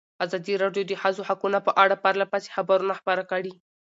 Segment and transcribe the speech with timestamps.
[0.25, 3.53] ازادي راډیو د د ښځو حقونه په اړه پرله پسې خبرونه خپاره کړي.